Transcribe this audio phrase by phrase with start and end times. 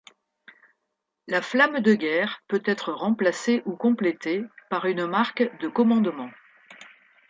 [1.27, 6.31] La flamme de guerre peut être remplacée ou complétée par une marque de commandement.